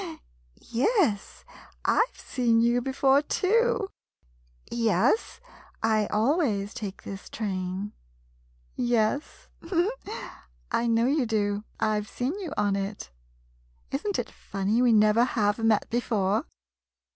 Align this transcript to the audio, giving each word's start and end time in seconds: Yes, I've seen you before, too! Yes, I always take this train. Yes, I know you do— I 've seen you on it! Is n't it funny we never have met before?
Yes, 0.59 1.45
I've 1.85 2.17
seen 2.17 2.59
you 2.59 2.81
before, 2.81 3.21
too! 3.21 3.89
Yes, 4.71 5.39
I 5.83 6.07
always 6.07 6.73
take 6.73 7.03
this 7.03 7.29
train. 7.29 7.91
Yes, 8.75 9.47
I 10.71 10.87
know 10.87 11.05
you 11.05 11.27
do— 11.27 11.65
I 11.79 12.01
've 12.01 12.07
seen 12.09 12.33
you 12.39 12.51
on 12.57 12.75
it! 12.75 13.11
Is 13.91 14.03
n't 14.07 14.17
it 14.17 14.31
funny 14.31 14.81
we 14.81 14.91
never 14.91 15.23
have 15.23 15.59
met 15.59 15.87
before? 15.91 16.47